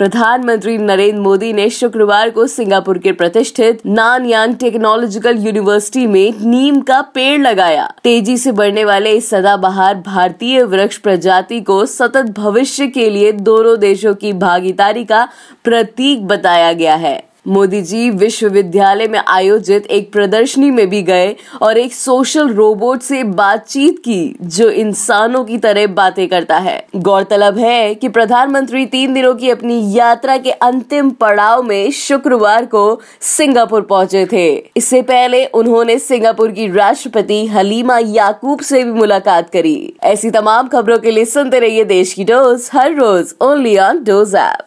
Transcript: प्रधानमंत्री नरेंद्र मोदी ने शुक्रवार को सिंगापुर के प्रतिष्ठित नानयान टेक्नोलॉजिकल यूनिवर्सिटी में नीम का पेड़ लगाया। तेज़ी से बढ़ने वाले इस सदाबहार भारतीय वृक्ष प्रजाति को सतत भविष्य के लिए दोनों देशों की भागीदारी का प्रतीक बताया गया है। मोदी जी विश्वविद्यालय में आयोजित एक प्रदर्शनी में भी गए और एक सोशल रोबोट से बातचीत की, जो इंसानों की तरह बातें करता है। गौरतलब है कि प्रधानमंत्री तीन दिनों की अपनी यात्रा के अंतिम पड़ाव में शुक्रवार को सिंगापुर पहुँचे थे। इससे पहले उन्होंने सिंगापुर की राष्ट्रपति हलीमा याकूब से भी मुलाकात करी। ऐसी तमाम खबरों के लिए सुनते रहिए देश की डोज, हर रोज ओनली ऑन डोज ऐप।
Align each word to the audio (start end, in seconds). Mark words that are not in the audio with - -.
प्रधानमंत्री 0.00 0.76
नरेंद्र 0.78 1.20
मोदी 1.20 1.52
ने 1.52 1.68
शुक्रवार 1.70 2.30
को 2.30 2.46
सिंगापुर 2.46 2.98
के 2.98 3.12
प्रतिष्ठित 3.12 3.80
नानयान 3.86 4.54
टेक्नोलॉजिकल 4.54 5.38
यूनिवर्सिटी 5.38 6.06
में 6.06 6.32
नीम 6.40 6.80
का 6.80 7.00
पेड़ 7.14 7.40
लगाया। 7.40 7.86
तेज़ी 8.04 8.36
से 8.38 8.52
बढ़ने 8.52 8.84
वाले 8.84 9.10
इस 9.10 9.28
सदाबहार 9.30 9.94
भारतीय 9.94 10.62
वृक्ष 10.62 10.98
प्रजाति 10.98 11.60
को 11.60 11.86
सतत 11.86 12.34
भविष्य 12.36 12.86
के 12.86 13.10
लिए 13.10 13.32
दोनों 13.32 13.78
देशों 13.80 14.14
की 14.14 14.32
भागीदारी 14.32 15.04
का 15.04 15.28
प्रतीक 15.64 16.26
बताया 16.26 16.72
गया 16.72 16.94
है। 16.94 17.29
मोदी 17.46 17.80
जी 17.82 18.08
विश्वविद्यालय 18.10 19.08
में 19.08 19.18
आयोजित 19.18 19.86
एक 19.86 20.12
प्रदर्शनी 20.12 20.70
में 20.70 20.88
भी 20.90 21.02
गए 21.02 21.34
और 21.62 21.78
एक 21.78 21.92
सोशल 21.92 22.48
रोबोट 22.48 23.00
से 23.00 23.22
बातचीत 23.24 23.98
की, 23.98 24.36
जो 24.42 24.68
इंसानों 24.70 25.44
की 25.44 25.58
तरह 25.58 25.86
बातें 25.86 26.26
करता 26.28 26.58
है। 26.58 26.84
गौरतलब 26.96 27.58
है 27.58 27.94
कि 27.94 28.08
प्रधानमंत्री 28.08 28.84
तीन 28.86 29.14
दिनों 29.14 29.34
की 29.34 29.50
अपनी 29.50 29.80
यात्रा 29.94 30.36
के 30.36 30.50
अंतिम 30.50 31.10
पड़ाव 31.10 31.62
में 31.62 31.90
शुक्रवार 31.90 32.66
को 32.66 33.00
सिंगापुर 33.20 33.82
पहुँचे 33.82 34.26
थे। 34.32 34.48
इससे 34.76 35.02
पहले 35.02 35.44
उन्होंने 35.46 35.98
सिंगापुर 35.98 36.50
की 36.50 36.66
राष्ट्रपति 36.72 37.46
हलीमा 37.46 37.98
याकूब 37.98 38.60
से 38.60 38.82
भी 38.82 38.92
मुलाकात 38.92 39.50
करी। 39.50 39.92
ऐसी 40.02 40.30
तमाम 40.30 40.68
खबरों 40.68 40.98
के 40.98 41.10
लिए 41.10 41.24
सुनते 41.24 41.58
रहिए 41.58 41.84
देश 41.84 42.12
की 42.12 42.24
डोज, 42.24 42.70
हर 42.72 42.94
रोज 42.94 43.34
ओनली 43.40 43.76
ऑन 43.78 44.04
डोज 44.04 44.34
ऐप। 44.34 44.66